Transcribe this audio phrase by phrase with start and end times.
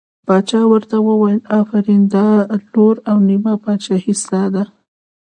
[0.27, 2.27] باچا ورته وویل آفرین دا
[2.71, 4.63] لور او نیمه پاچهي ستا ده.